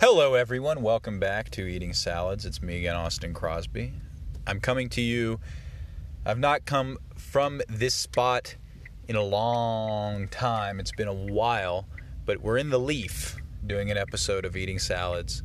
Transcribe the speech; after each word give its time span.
Hello, 0.00 0.34
everyone. 0.34 0.82
Welcome 0.82 1.18
back 1.18 1.50
to 1.50 1.66
Eating 1.66 1.92
Salads. 1.92 2.46
It's 2.46 2.62
me 2.62 2.78
again, 2.78 2.94
Austin 2.94 3.34
Crosby. 3.34 3.92
I'm 4.46 4.60
coming 4.60 4.88
to 4.90 5.00
you. 5.00 5.40
I've 6.24 6.38
not 6.38 6.64
come 6.64 6.98
from 7.16 7.62
this 7.68 7.94
spot 7.94 8.54
in 9.08 9.16
a 9.16 9.24
long 9.24 10.28
time. 10.28 10.78
It's 10.78 10.92
been 10.92 11.08
a 11.08 11.12
while, 11.12 11.88
but 12.24 12.40
we're 12.40 12.58
in 12.58 12.70
the 12.70 12.78
Leaf 12.78 13.38
doing 13.66 13.90
an 13.90 13.96
episode 13.96 14.44
of 14.44 14.56
Eating 14.56 14.78
Salads. 14.78 15.42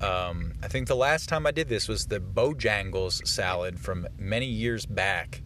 Um, 0.00 0.54
I 0.64 0.66
think 0.66 0.88
the 0.88 0.96
last 0.96 1.28
time 1.28 1.46
I 1.46 1.52
did 1.52 1.68
this 1.68 1.86
was 1.86 2.08
the 2.08 2.18
Bojangles 2.18 3.24
salad 3.24 3.78
from 3.78 4.08
many 4.18 4.46
years 4.46 4.84
back, 4.84 5.42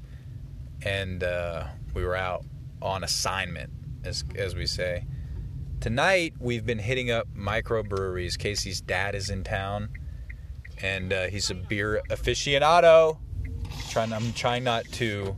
and 0.81 1.23
uh, 1.23 1.67
we 1.93 2.03
were 2.03 2.17
out 2.17 2.47
on 2.81 3.05
assignment, 3.05 3.71
as 4.03 4.25
as 4.35 4.55
we 4.55 4.65
say. 4.65 5.05
Tonight 5.81 6.35
we've 6.39 6.67
been 6.67 6.79
hitting 6.79 7.11
up 7.11 7.27
microbreweries. 7.35 8.39
Casey's 8.39 8.83
dad 8.83 9.15
is 9.15 9.31
in 9.31 9.45
town, 9.45 9.89
and 10.83 11.11
uh, 11.11 11.29
he's 11.29 11.51
a 11.51 11.55
beer 11.55 12.03
aficionado. 12.11 13.17
Trying, 13.89 14.13
I'm 14.13 14.35
trying 14.35 14.63
not 14.63 14.85
to. 14.93 15.35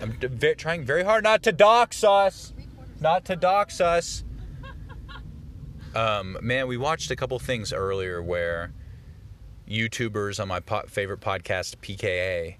I'm 0.00 0.18
trying 0.56 0.84
very 0.84 1.04
hard 1.04 1.22
not 1.22 1.42
to 1.42 1.52
dox 1.52 2.02
us, 2.02 2.54
not 2.98 3.26
to 3.26 3.36
dox 3.36 3.78
us. 3.82 4.24
Um, 5.94 6.38
man, 6.40 6.66
we 6.66 6.78
watched 6.78 7.10
a 7.10 7.16
couple 7.16 7.38
things 7.38 7.74
earlier 7.74 8.22
where 8.22 8.72
YouTubers 9.68 10.40
on 10.40 10.48
my 10.48 10.60
po- 10.60 10.86
favorite 10.88 11.20
podcast, 11.20 11.76
PKA, 11.82 12.56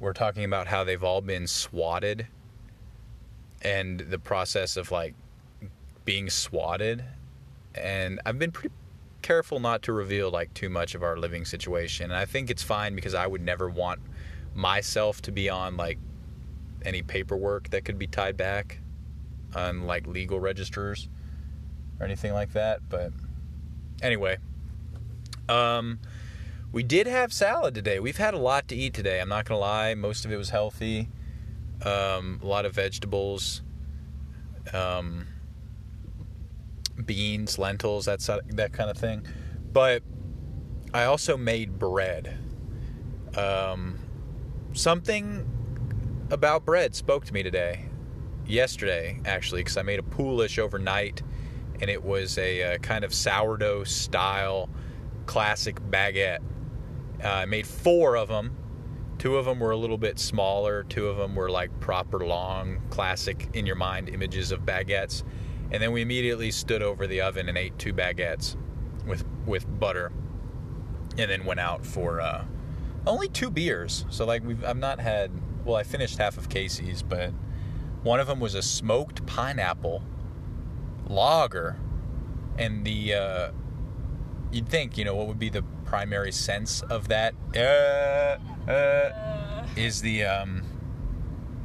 were 0.00 0.12
talking 0.12 0.42
about 0.42 0.66
how 0.66 0.82
they've 0.82 1.04
all 1.04 1.20
been 1.20 1.46
swatted 1.46 2.26
and 3.62 4.00
the 4.00 4.18
process 4.18 4.76
of 4.76 4.90
like 4.90 5.14
being 6.06 6.30
swatted. 6.30 7.04
And 7.74 8.20
I've 8.24 8.38
been 8.38 8.52
pretty 8.52 8.74
careful 9.20 9.60
not 9.60 9.82
to 9.82 9.92
reveal 9.92 10.30
like 10.30 10.54
too 10.54 10.70
much 10.70 10.94
of 10.94 11.02
our 11.02 11.18
living 11.18 11.44
situation. 11.44 12.06
And 12.06 12.14
I 12.14 12.24
think 12.24 12.48
it's 12.48 12.62
fine 12.62 12.94
because 12.94 13.12
I 13.12 13.26
would 13.26 13.42
never 13.42 13.68
want 13.68 14.00
myself 14.54 15.20
to 15.22 15.32
be 15.32 15.50
on 15.50 15.76
like 15.76 15.98
any 16.84 17.02
paperwork 17.02 17.70
that 17.70 17.84
could 17.84 17.98
be 17.98 18.06
tied 18.06 18.36
back 18.36 18.78
on 19.54 19.82
like 19.82 20.06
legal 20.06 20.40
registers 20.40 21.08
or 21.98 22.06
anything 22.06 22.32
like 22.32 22.52
that. 22.52 22.88
But 22.88 23.12
anyway, 24.00 24.38
um, 25.48 25.98
we 26.72 26.82
did 26.82 27.06
have 27.06 27.32
salad 27.32 27.74
today. 27.74 27.98
We've 27.98 28.16
had 28.16 28.34
a 28.34 28.38
lot 28.38 28.68
to 28.68 28.76
eat 28.76 28.94
today. 28.94 29.20
I'm 29.20 29.28
not 29.28 29.44
gonna 29.44 29.60
lie. 29.60 29.94
Most 29.94 30.24
of 30.24 30.32
it 30.32 30.36
was 30.36 30.50
healthy. 30.50 31.08
Um, 31.84 32.40
a 32.42 32.46
lot 32.46 32.64
of 32.64 32.74
vegetables, 32.74 33.62
um, 34.72 35.26
beans, 37.04 37.58
lentils, 37.58 38.06
that 38.06 38.20
that 38.48 38.72
kind 38.72 38.90
of 38.90 38.96
thing. 38.96 39.26
But 39.72 40.02
I 40.94 41.04
also 41.04 41.36
made 41.36 41.78
bread. 41.78 42.38
Um, 43.36 43.98
something 44.72 45.46
about 46.30 46.64
bread 46.64 46.94
spoke 46.94 47.24
to 47.26 47.34
me 47.34 47.42
today, 47.42 47.86
yesterday 48.46 49.20
actually, 49.26 49.60
because 49.60 49.76
I 49.76 49.82
made 49.82 49.98
a 49.98 50.02
poolish 50.02 50.58
overnight, 50.58 51.22
and 51.80 51.90
it 51.90 52.02
was 52.02 52.38
a, 52.38 52.74
uh 52.74 52.78
kind 52.78 53.04
of 53.04 53.12
sourdough 53.12 53.84
style 53.84 54.70
classic 55.26 55.80
baguette. 55.90 56.40
Uh, 57.22 57.28
I 57.28 57.44
made 57.46 57.66
four 57.66 58.16
of 58.16 58.28
them. 58.28 58.56
Two 59.18 59.36
of 59.36 59.46
them 59.46 59.60
were 59.60 59.70
a 59.70 59.76
little 59.76 59.98
bit 59.98 60.18
smaller. 60.18 60.84
Two 60.84 61.08
of 61.08 61.16
them 61.16 61.34
were 61.34 61.50
like 61.50 61.78
proper 61.80 62.24
long, 62.26 62.80
classic 62.90 63.48
in 63.54 63.66
your 63.66 63.76
mind 63.76 64.08
images 64.08 64.52
of 64.52 64.60
baguettes. 64.60 65.22
And 65.70 65.82
then 65.82 65.92
we 65.92 66.02
immediately 66.02 66.50
stood 66.50 66.82
over 66.82 67.06
the 67.06 67.20
oven 67.20 67.48
and 67.48 67.58
ate 67.58 67.78
two 67.78 67.92
baguettes 67.92 68.56
with 69.06 69.24
with 69.46 69.66
butter, 69.78 70.12
and 71.18 71.30
then 71.30 71.44
went 71.44 71.60
out 71.60 71.84
for 71.84 72.20
uh, 72.20 72.44
only 73.06 73.28
two 73.28 73.50
beers. 73.50 74.04
So 74.10 74.24
like 74.24 74.44
we've 74.44 74.64
I've 74.64 74.78
not 74.78 75.00
had. 75.00 75.30
Well, 75.64 75.74
I 75.74 75.82
finished 75.82 76.18
half 76.18 76.38
of 76.38 76.48
Casey's, 76.48 77.02
but 77.02 77.32
one 78.04 78.20
of 78.20 78.28
them 78.28 78.38
was 78.38 78.54
a 78.54 78.62
smoked 78.62 79.26
pineapple 79.26 80.04
lager, 81.08 81.76
and 82.58 82.84
the 82.84 83.14
uh, 83.14 83.50
you'd 84.52 84.68
think 84.68 84.96
you 84.96 85.04
know 85.04 85.14
what 85.14 85.26
would 85.26 85.38
be 85.38 85.48
the 85.48 85.62
primary 85.84 86.32
sense 86.32 86.82
of 86.82 87.08
that 87.08 87.34
uh, 87.56 88.70
uh, 88.70 89.66
is 89.76 90.02
the 90.02 90.24
um, 90.24 90.62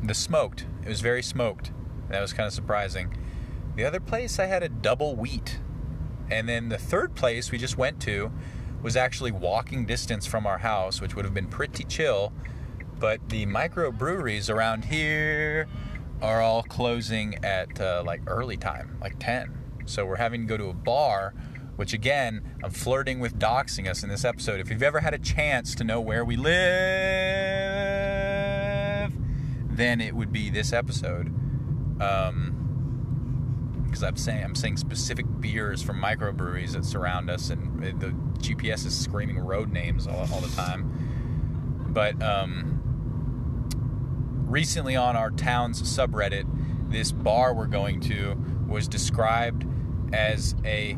the 0.03 0.13
smoked. 0.13 0.65
It 0.83 0.89
was 0.89 1.01
very 1.01 1.23
smoked. 1.23 1.71
That 2.09 2.21
was 2.21 2.33
kind 2.33 2.47
of 2.47 2.53
surprising. 2.53 3.15
The 3.75 3.85
other 3.85 3.99
place 3.99 4.37
I 4.37 4.47
had 4.47 4.63
a 4.63 4.69
double 4.69 5.15
wheat, 5.15 5.59
and 6.29 6.47
then 6.47 6.69
the 6.69 6.77
third 6.77 7.15
place 7.15 7.51
we 7.51 7.57
just 7.57 7.77
went 7.77 8.01
to 8.01 8.31
was 8.81 8.97
actually 8.97 9.31
walking 9.31 9.85
distance 9.85 10.25
from 10.25 10.45
our 10.45 10.57
house, 10.57 10.99
which 11.01 11.15
would 11.15 11.23
have 11.25 11.33
been 11.33 11.47
pretty 11.47 11.83
chill. 11.85 12.33
But 12.99 13.29
the 13.29 13.45
microbreweries 13.45 14.53
around 14.53 14.85
here 14.85 15.67
are 16.21 16.41
all 16.41 16.63
closing 16.63 17.43
at 17.43 17.79
uh, 17.79 18.03
like 18.05 18.21
early 18.27 18.57
time, 18.57 18.97
like 19.01 19.15
10. 19.19 19.57
So 19.85 20.05
we're 20.05 20.17
having 20.17 20.41
to 20.41 20.47
go 20.47 20.57
to 20.57 20.69
a 20.69 20.73
bar, 20.73 21.33
which 21.77 21.93
again, 21.93 22.57
I'm 22.63 22.71
flirting 22.71 23.19
with 23.19 23.39
doxing 23.39 23.89
us 23.89 24.03
in 24.03 24.09
this 24.09 24.25
episode. 24.25 24.59
If 24.59 24.69
you've 24.69 24.83
ever 24.83 24.99
had 24.99 25.13
a 25.13 25.19
chance 25.19 25.73
to 25.75 25.83
know 25.83 25.99
where 26.01 26.25
we 26.25 26.35
live, 26.35 26.51
then 29.69 30.01
it 30.01 30.15
would 30.15 30.31
be 30.31 30.49
this 30.49 30.73
episode. 30.73 31.27
Um, 32.01 32.60
because 33.91 34.03
I'm 34.03 34.15
saying 34.15 34.43
I'm 34.43 34.55
saying 34.55 34.77
specific 34.77 35.25
beers 35.41 35.81
from 35.81 36.01
microbreweries 36.01 36.71
that 36.71 36.85
surround 36.85 37.29
us, 37.29 37.49
and 37.49 37.81
the 37.99 38.11
GPS 38.39 38.85
is 38.85 38.97
screaming 38.97 39.37
road 39.37 39.71
names 39.73 40.07
all, 40.07 40.27
all 40.31 40.39
the 40.39 40.55
time. 40.55 41.89
But 41.89 42.23
um, 42.23 42.79
recently 44.47 44.95
on 44.95 45.17
our 45.17 45.29
town's 45.29 45.81
subreddit, 45.81 46.45
this 46.89 47.11
bar 47.11 47.53
we're 47.53 47.67
going 47.67 47.99
to 48.01 48.37
was 48.65 48.87
described 48.87 49.65
as 50.13 50.55
a 50.63 50.97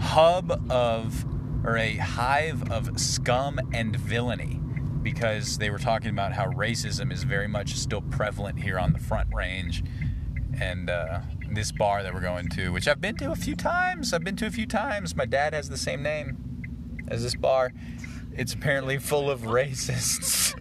hub 0.00 0.72
of 0.72 1.26
or 1.62 1.76
a 1.76 1.96
hive 1.96 2.72
of 2.72 2.98
scum 2.98 3.60
and 3.74 3.94
villainy 3.96 4.58
because 5.02 5.58
they 5.58 5.68
were 5.68 5.78
talking 5.78 6.08
about 6.08 6.32
how 6.32 6.46
racism 6.52 7.12
is 7.12 7.22
very 7.22 7.48
much 7.48 7.74
still 7.74 8.00
prevalent 8.00 8.58
here 8.58 8.78
on 8.78 8.94
the 8.94 8.98
Front 8.98 9.28
Range. 9.34 9.84
And 10.58 10.88
uh, 10.88 11.20
this 11.54 11.72
bar 11.72 12.02
that 12.02 12.14
we're 12.14 12.20
going 12.20 12.48
to, 12.50 12.70
which 12.70 12.88
I've 12.88 13.00
been 13.00 13.16
to 13.16 13.30
a 13.30 13.36
few 13.36 13.56
times, 13.56 14.12
I've 14.12 14.24
been 14.24 14.36
to 14.36 14.46
a 14.46 14.50
few 14.50 14.66
times. 14.66 15.16
My 15.16 15.26
dad 15.26 15.52
has 15.52 15.68
the 15.68 15.76
same 15.76 16.02
name 16.02 17.04
as 17.08 17.22
this 17.22 17.34
bar. 17.34 17.72
It's 18.36 18.54
apparently 18.54 18.98
full 18.98 19.30
of 19.30 19.42
racists. 19.42 20.54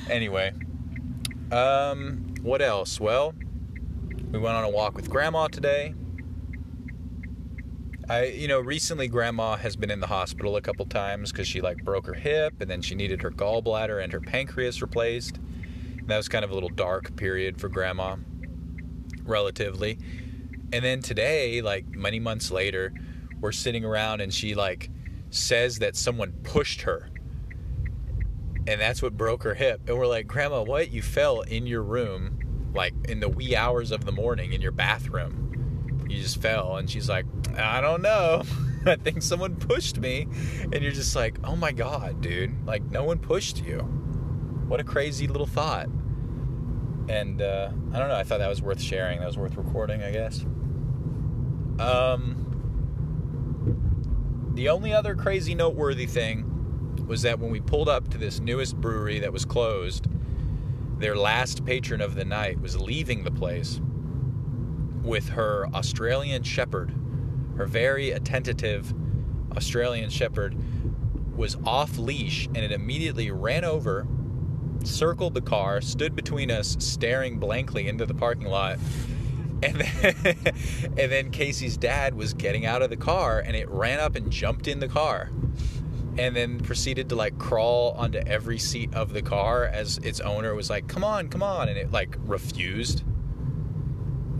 anyway, 0.10 0.52
um, 1.50 2.34
what 2.42 2.62
else? 2.62 2.98
Well, 2.98 3.34
we 4.30 4.38
went 4.38 4.56
on 4.56 4.64
a 4.64 4.70
walk 4.70 4.96
with 4.96 5.10
Grandma 5.10 5.48
today. 5.48 5.94
I, 8.08 8.24
you 8.26 8.48
know, 8.48 8.60
recently 8.60 9.06
Grandma 9.06 9.56
has 9.56 9.76
been 9.76 9.90
in 9.90 10.00
the 10.00 10.06
hospital 10.06 10.56
a 10.56 10.60
couple 10.60 10.84
times 10.86 11.30
because 11.30 11.46
she 11.46 11.60
like 11.60 11.84
broke 11.84 12.06
her 12.06 12.14
hip 12.14 12.60
and 12.60 12.70
then 12.70 12.82
she 12.82 12.94
needed 12.94 13.22
her 13.22 13.30
gallbladder 13.30 14.02
and 14.02 14.12
her 14.12 14.20
pancreas 14.20 14.82
replaced. 14.82 15.36
And 15.36 16.08
that 16.08 16.16
was 16.16 16.28
kind 16.28 16.44
of 16.44 16.50
a 16.50 16.54
little 16.54 16.68
dark 16.68 17.14
period 17.14 17.60
for 17.60 17.68
Grandma, 17.68 18.16
relatively. 19.24 19.98
And 20.72 20.84
then 20.84 21.02
today, 21.02 21.60
like 21.60 21.86
many 21.88 22.18
months 22.18 22.50
later, 22.50 22.92
we're 23.40 23.52
sitting 23.52 23.84
around 23.84 24.20
and 24.20 24.32
she 24.32 24.54
like 24.54 24.90
says 25.30 25.78
that 25.80 25.96
someone 25.96 26.32
pushed 26.42 26.82
her. 26.82 27.10
And 28.66 28.80
that's 28.80 29.02
what 29.02 29.16
broke 29.16 29.42
her 29.42 29.54
hip. 29.54 29.80
And 29.88 29.98
we're 29.98 30.06
like, 30.06 30.26
Grandma, 30.26 30.62
what? 30.62 30.92
You 30.92 31.02
fell 31.02 31.40
in 31.42 31.66
your 31.66 31.82
room, 31.82 32.70
like 32.74 32.94
in 33.08 33.20
the 33.20 33.28
wee 33.28 33.56
hours 33.56 33.90
of 33.90 34.04
the 34.04 34.12
morning 34.12 34.52
in 34.52 34.60
your 34.60 34.72
bathroom. 34.72 36.06
You 36.08 36.22
just 36.22 36.40
fell. 36.40 36.76
And 36.76 36.88
she's 36.88 37.08
like, 37.08 37.26
I 37.58 37.80
don't 37.80 38.02
know. 38.02 38.44
I 38.86 38.96
think 38.96 39.22
someone 39.22 39.56
pushed 39.56 39.98
me. 39.98 40.28
And 40.72 40.82
you're 40.82 40.92
just 40.92 41.16
like, 41.16 41.38
oh 41.44 41.56
my 41.56 41.72
God, 41.72 42.20
dude. 42.20 42.64
Like, 42.66 42.84
no 42.84 43.04
one 43.04 43.18
pushed 43.18 43.64
you. 43.64 43.78
What 44.68 44.80
a 44.80 44.84
crazy 44.84 45.26
little 45.26 45.46
thought. 45.46 45.88
And 47.08 47.42
uh, 47.42 47.70
I 47.92 47.98
don't 47.98 48.08
know. 48.08 48.14
I 48.14 48.22
thought 48.24 48.38
that 48.38 48.48
was 48.48 48.62
worth 48.62 48.80
sharing. 48.80 49.18
That 49.20 49.26
was 49.26 49.36
worth 49.36 49.56
recording, 49.56 50.02
I 50.02 50.12
guess. 50.12 50.44
Um, 51.78 52.42
the 54.54 54.68
only 54.68 54.92
other 54.92 55.14
crazy 55.14 55.54
noteworthy 55.54 56.06
thing 56.06 56.48
was 57.06 57.22
that 57.22 57.38
when 57.38 57.50
we 57.50 57.60
pulled 57.60 57.88
up 57.88 58.08
to 58.10 58.18
this 58.18 58.40
newest 58.40 58.76
brewery 58.76 59.18
that 59.18 59.32
was 59.32 59.44
closed, 59.44 60.06
their 60.98 61.16
last 61.16 61.64
patron 61.64 62.00
of 62.00 62.14
the 62.14 62.24
night 62.24 62.60
was 62.60 62.80
leaving 62.80 63.24
the 63.24 63.30
place 63.30 63.80
with 65.02 65.30
her 65.30 65.66
Australian 65.74 66.42
Shepherd. 66.42 66.94
Her 67.56 67.66
very 67.66 68.12
attentive 68.12 68.94
Australian 69.56 70.10
Shepherd 70.10 70.56
was 71.36 71.56
off 71.66 71.98
leash 71.98 72.46
and 72.46 72.58
it 72.58 72.72
immediately 72.72 73.30
ran 73.30 73.64
over, 73.64 74.06
circled 74.86 75.34
the 75.34 75.40
car, 75.40 75.80
stood 75.80 76.14
between 76.14 76.50
us, 76.50 76.76
staring 76.78 77.38
blankly 77.38 77.88
into 77.88 78.06
the 78.06 78.14
parking 78.14 78.48
lot, 78.48 78.78
And 79.62 79.80
then, 79.80 80.14
and 80.98 81.12
then 81.12 81.30
Casey's 81.30 81.76
dad 81.76 82.14
was 82.14 82.34
getting 82.34 82.66
out 82.66 82.82
of 82.82 82.90
the 82.90 82.96
car 82.96 83.38
and 83.38 83.54
it 83.54 83.68
ran 83.70 84.00
up 84.00 84.16
and 84.16 84.30
jumped 84.30 84.66
in 84.66 84.80
the 84.80 84.88
car 84.88 85.30
and 86.18 86.36
then 86.36 86.60
proceeded 86.60 87.08
to 87.08 87.14
like 87.14 87.38
crawl 87.38 87.92
onto 87.92 88.18
every 88.18 88.58
seat 88.58 88.92
of 88.94 89.12
the 89.12 89.22
car 89.22 89.64
as 89.64 89.98
its 89.98 90.20
owner 90.20 90.54
was 90.54 90.68
like, 90.68 90.88
come 90.88 91.04
on, 91.04 91.28
come 91.28 91.42
on. 91.42 91.68
And 91.68 91.78
it 91.78 91.92
like 91.92 92.16
refused. 92.24 93.02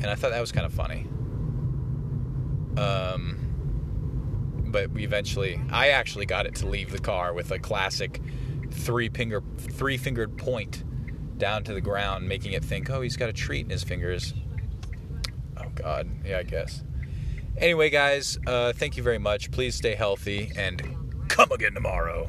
And 0.00 0.06
I 0.06 0.16
thought 0.16 0.32
that 0.32 0.40
was 0.40 0.52
kind 0.52 0.66
of 0.66 0.72
funny. 0.72 1.06
Um, 2.76 3.38
but 4.66 4.90
we 4.90 5.04
eventually, 5.04 5.60
I 5.70 5.90
actually 5.90 6.26
got 6.26 6.46
it 6.46 6.56
to 6.56 6.66
leave 6.66 6.90
the 6.90 6.98
car 6.98 7.32
with 7.32 7.52
a 7.52 7.58
classic 7.58 8.20
three 8.72 9.08
finger, 9.08 9.42
three 9.58 9.96
fingered 9.96 10.36
point 10.36 10.84
down 11.38 11.64
to 11.64 11.72
the 11.72 11.80
ground, 11.80 12.28
making 12.28 12.52
it 12.52 12.64
think, 12.64 12.90
oh, 12.90 13.00
he's 13.00 13.16
got 13.16 13.28
a 13.28 13.32
treat 13.32 13.64
in 13.64 13.70
his 13.70 13.82
fingers. 13.82 14.34
Oh, 15.56 15.69
God. 15.74 16.08
Yeah, 16.24 16.38
I 16.38 16.42
guess. 16.42 16.82
Anyway, 17.56 17.90
guys, 17.90 18.38
uh, 18.46 18.72
thank 18.72 18.96
you 18.96 19.02
very 19.02 19.19
much. 19.19 19.50
Please 19.50 19.74
stay 19.74 19.94
healthy 19.94 20.52
and 20.56 20.82
come 21.28 21.50
again 21.52 21.74
tomorrow. 21.74 22.20